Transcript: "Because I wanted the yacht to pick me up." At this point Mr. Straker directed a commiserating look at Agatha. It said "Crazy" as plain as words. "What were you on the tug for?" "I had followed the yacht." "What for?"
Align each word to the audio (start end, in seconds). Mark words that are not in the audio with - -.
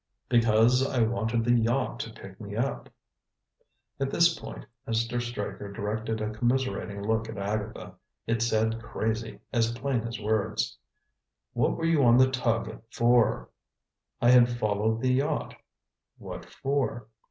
"Because 0.29 0.83
I 0.83 1.03
wanted 1.03 1.45
the 1.45 1.53
yacht 1.53 1.99
to 1.99 2.09
pick 2.11 2.41
me 2.41 2.55
up." 2.55 2.89
At 3.99 4.09
this 4.09 4.33
point 4.35 4.65
Mr. 4.87 5.21
Straker 5.21 5.71
directed 5.71 6.19
a 6.21 6.31
commiserating 6.31 7.03
look 7.03 7.29
at 7.29 7.37
Agatha. 7.37 7.93
It 8.25 8.41
said 8.41 8.81
"Crazy" 8.81 9.41
as 9.53 9.73
plain 9.73 10.01
as 10.07 10.19
words. 10.19 10.75
"What 11.53 11.77
were 11.77 11.85
you 11.85 12.03
on 12.03 12.17
the 12.17 12.31
tug 12.31 12.81
for?" 12.89 13.51
"I 14.19 14.31
had 14.31 14.49
followed 14.49 15.01
the 15.01 15.13
yacht." 15.13 15.53
"What 16.17 16.45
for?" 16.45 17.07